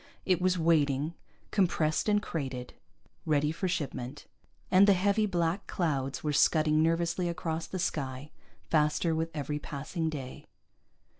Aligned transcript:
It 0.25 0.41
was 0.41 0.57
waiting, 0.57 1.13
compressed 1.51 2.09
and 2.09 2.23
crated, 2.23 2.73
ready 3.23 3.51
for 3.51 3.67
shipment, 3.67 4.25
and 4.71 4.87
the 4.87 4.93
heavy 4.95 5.27
black 5.27 5.67
clouds 5.67 6.23
were 6.23 6.33
scudding 6.33 6.81
nervously 6.81 7.29
across 7.29 7.67
the 7.67 7.77
sky, 7.77 8.31
faster 8.63 9.13
with 9.13 9.29
every 9.35 9.59
passing 9.59 10.09
day. 10.09 10.47